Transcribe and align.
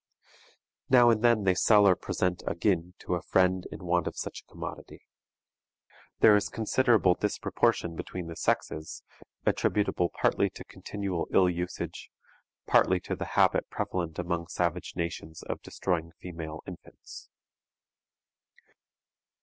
Now 0.89 1.11
and 1.11 1.23
then 1.23 1.43
they 1.43 1.53
sell 1.53 1.87
or 1.87 1.95
present 1.95 2.41
a 2.47 2.55
"gin" 2.55 2.95
to 3.01 3.13
a 3.13 3.21
friend 3.21 3.67
in 3.71 3.85
want 3.85 4.07
of 4.07 4.17
such 4.17 4.41
a 4.41 4.51
commodity. 4.51 5.03
There 6.21 6.35
is 6.35 6.49
considerable 6.49 7.13
disproportion 7.13 7.95
between 7.95 8.25
the 8.25 8.35
sexes, 8.35 9.03
attributable 9.45 10.09
partly 10.09 10.49
to 10.49 10.65
continual 10.65 11.27
ill 11.31 11.51
usage, 11.51 12.09
partly 12.65 12.99
to 13.01 13.15
the 13.15 13.25
habit 13.37 13.69
prevalent 13.69 14.17
among 14.17 14.47
savage 14.47 14.95
nations 14.95 15.43
of 15.43 15.61
destroying 15.61 16.13
female 16.19 16.61
infants. 16.65 17.29